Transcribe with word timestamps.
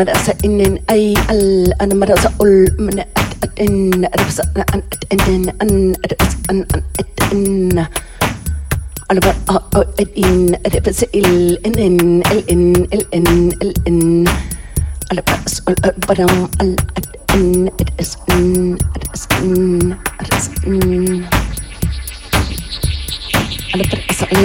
أنا 0.00 0.12
مرأسة 0.12 0.34
إنن 0.44 0.78
أي 0.90 1.14
ال 1.30 1.72
أنا 1.82 1.94
مرأسة 1.94 2.32
أل 2.42 2.76
من 2.78 2.98
أت 3.00 3.60
إن 3.60 4.04
أربس 4.04 4.40
أنا 4.40 4.64
أن 4.74 4.82
أت 4.92 5.04
إنن 5.12 5.48
أن 5.62 5.94
أربس 6.04 6.36
أن 6.50 6.56
أن 6.74 6.82
أت 7.00 7.32
إن 7.32 7.86
أنا 9.10 9.20
مرأة 9.20 9.62
أت 9.76 10.08
إن 10.18 10.56
أربس 10.66 11.04
إل 11.14 11.58
إنن 11.66 12.22
ال 12.32 12.50
إن 12.50 12.72
ال 12.76 13.14
إن 13.14 13.48
ال 13.62 13.74
إن 13.88 14.24
أنا 15.12 15.22
مرأسة 15.28 15.62
أل 15.68 15.92
برم 16.08 16.48
أل 16.60 16.76
أت 16.96 17.06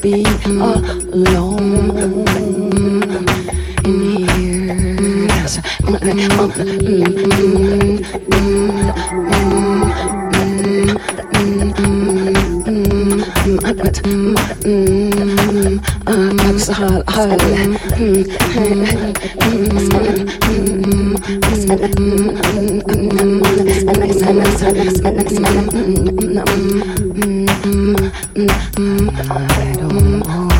be 0.00 0.24
alone 0.60 1.58
in 3.84 4.00
here. 4.28 5.26
Yes. 5.26 5.58
I 13.44 13.72
don't 29.76 29.92
wanna 29.94 30.51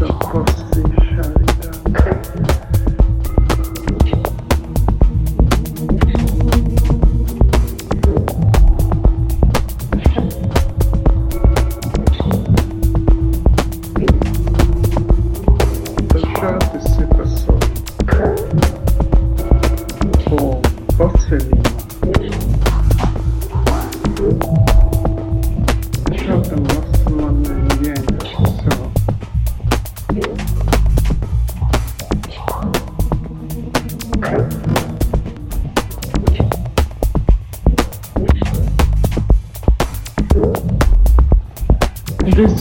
Of 0.00 0.18
course. 0.20 0.63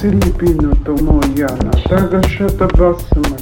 Цілі 0.04 0.34
пільно, 0.40 0.74
тому 0.86 1.24
я 1.36 1.50
на 1.50 1.72
тагашета 1.72 2.68
басами. 2.68 3.38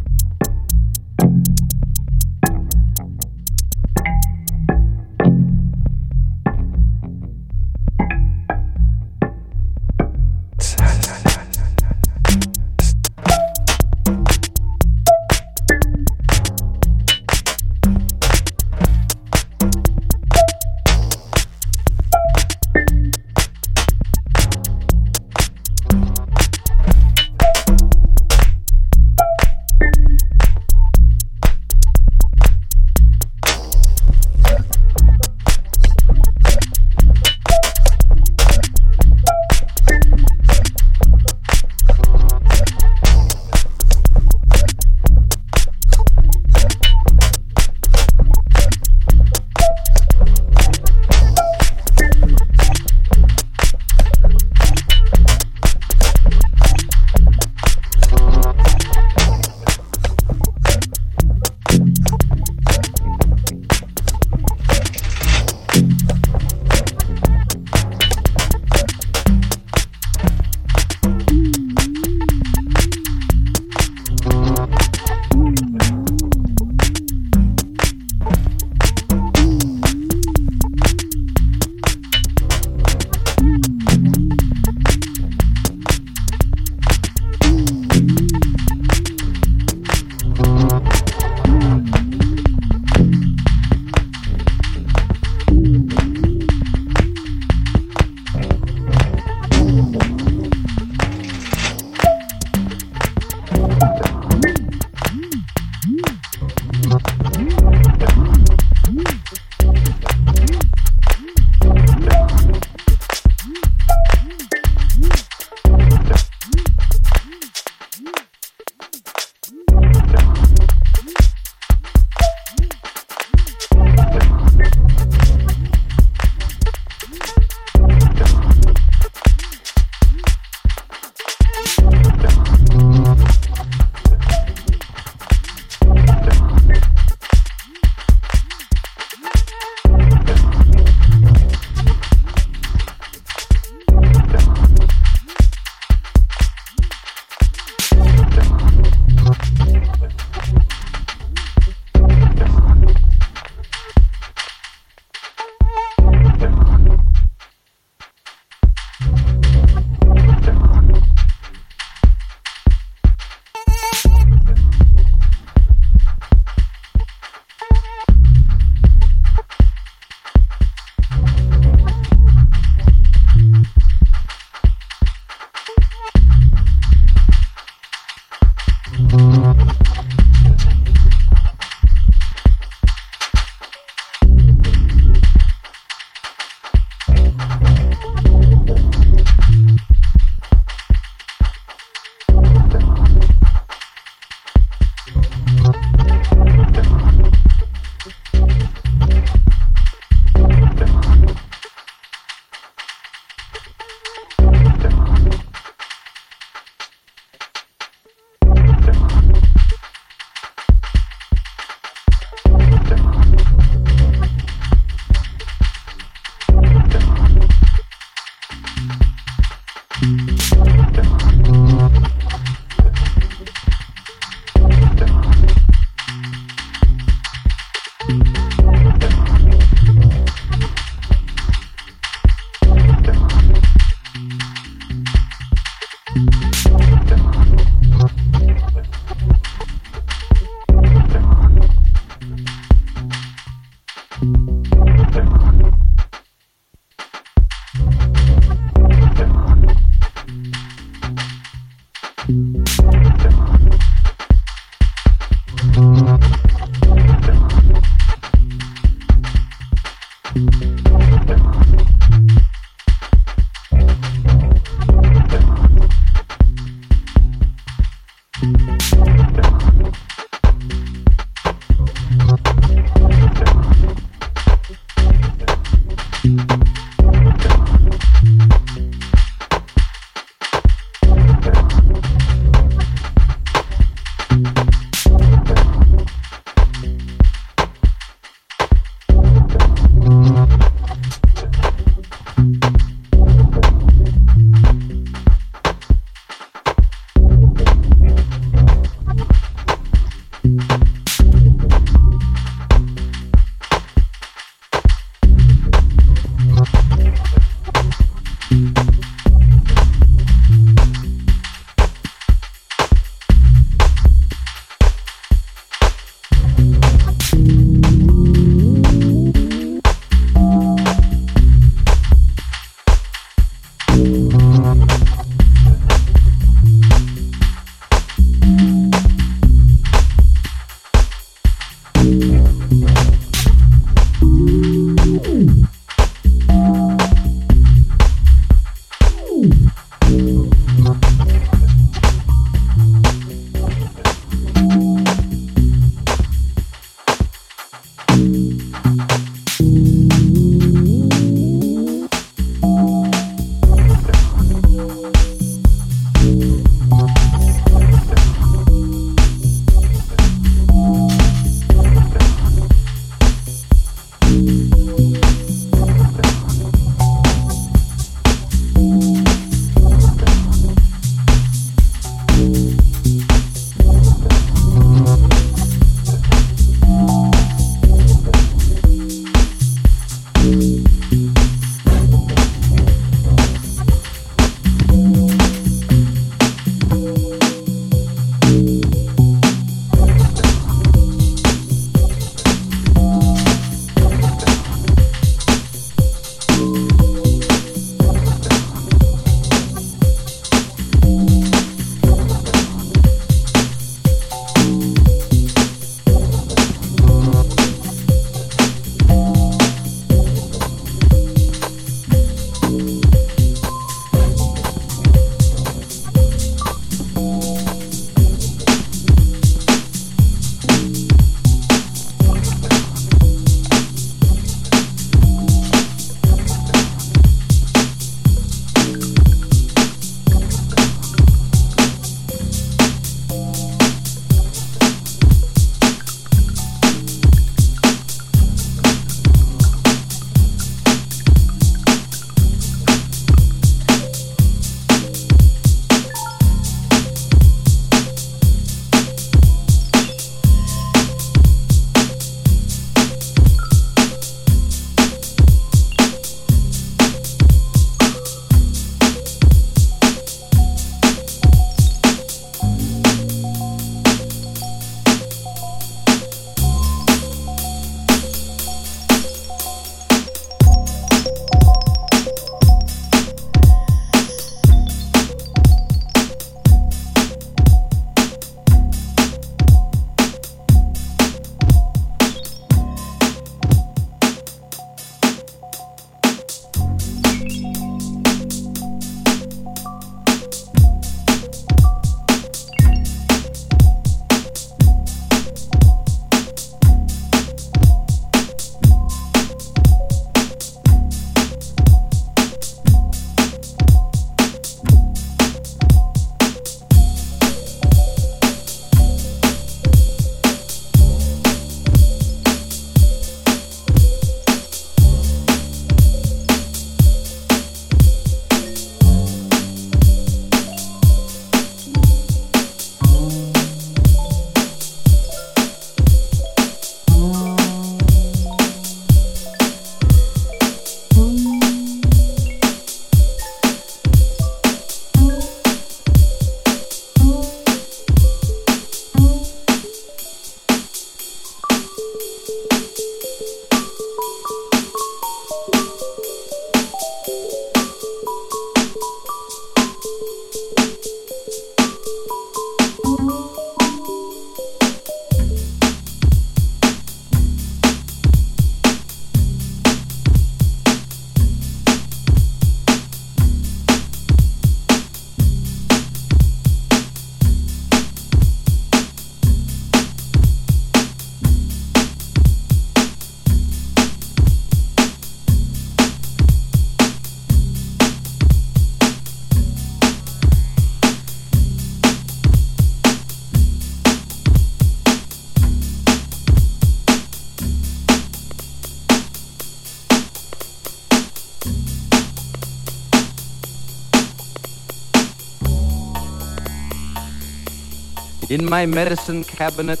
my 598.72 598.86
medicine 598.86 599.44
cabinet, 599.44 600.00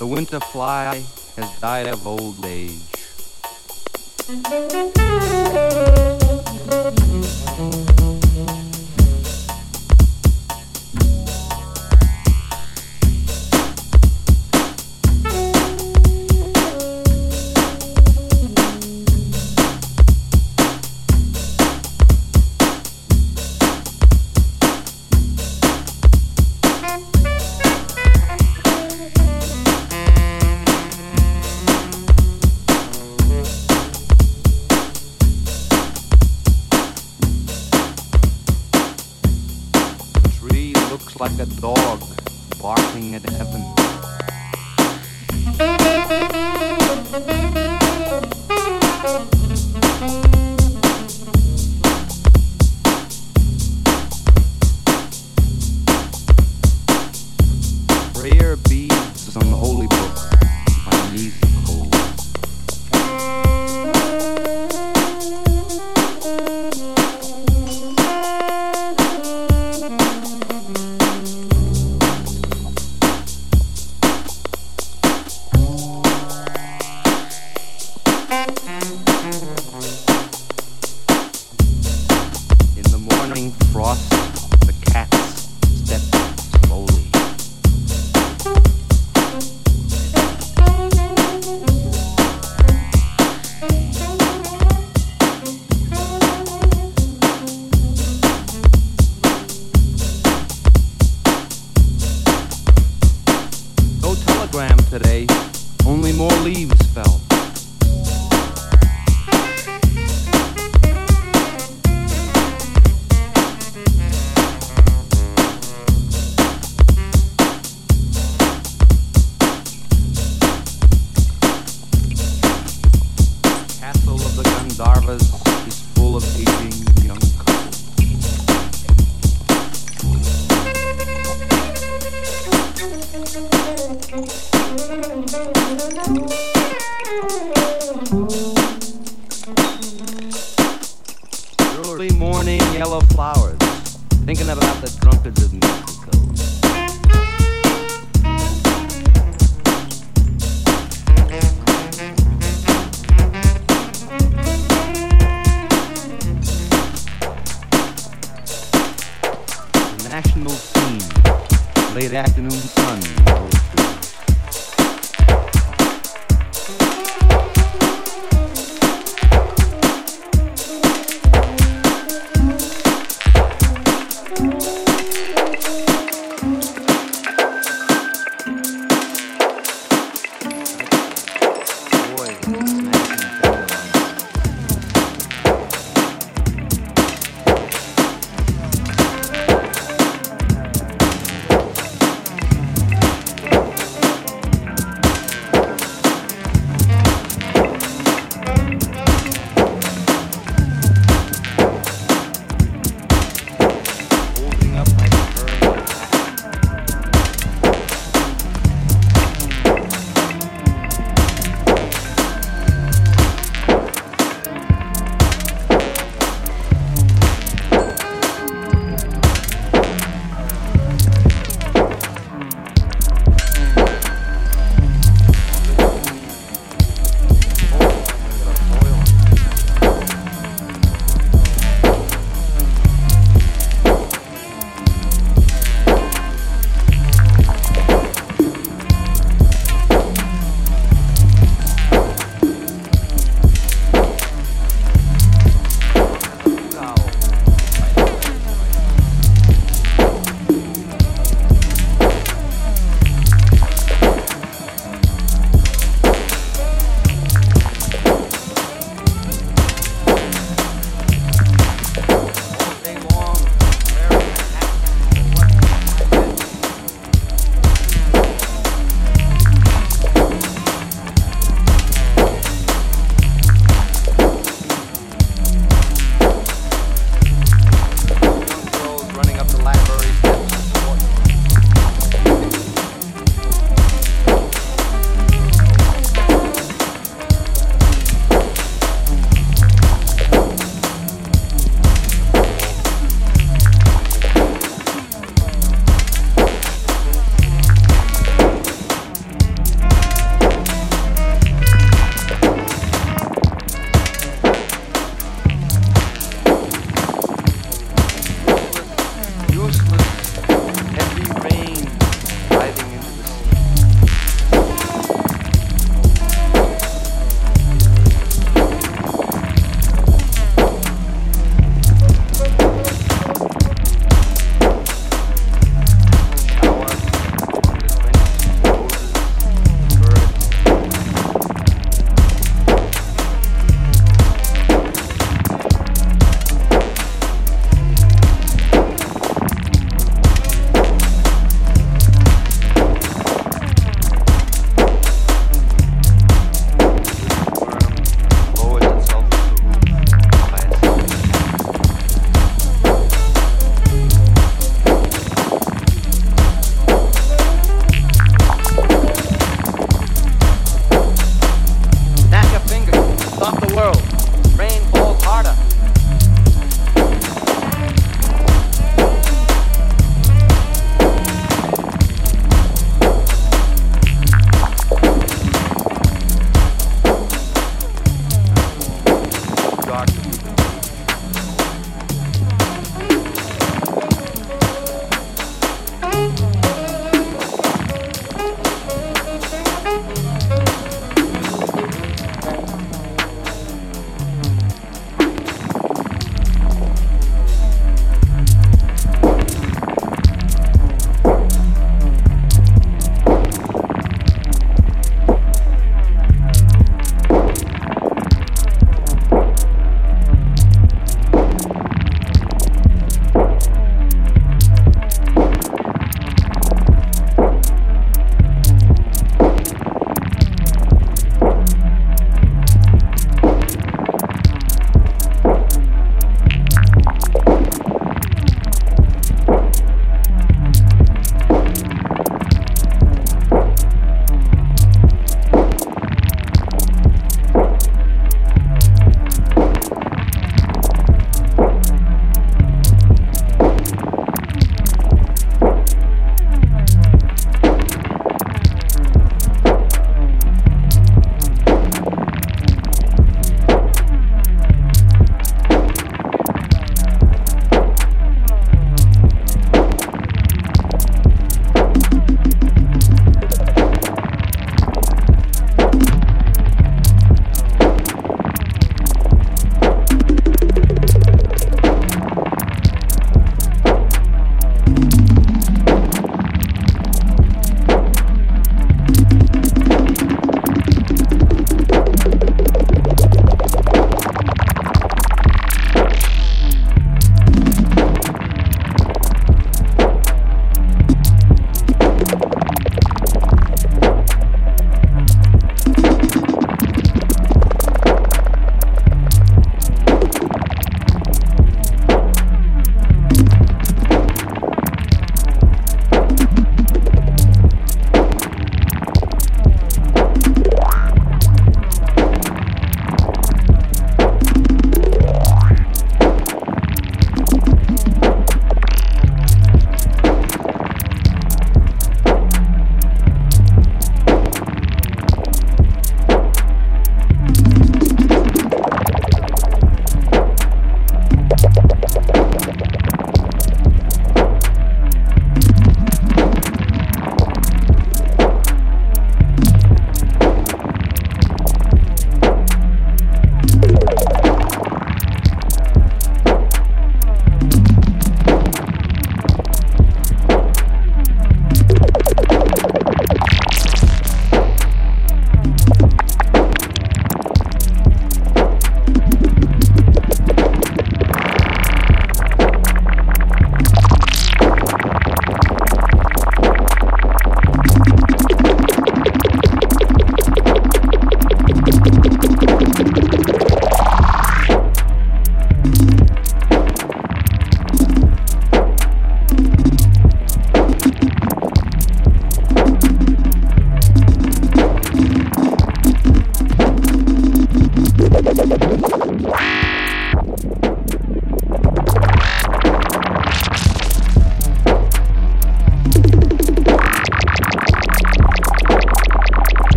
the 0.00 0.06
winter 0.06 0.40
fly 0.40 1.00
has 1.36 1.60
died 1.60 1.86
of 1.86 2.04
old 2.04 2.44
age. 2.44 2.80